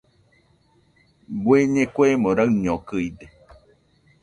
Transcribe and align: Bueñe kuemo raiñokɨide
Bueñe 1.43 1.83
kuemo 1.95 2.29
raiñokɨide 2.37 3.25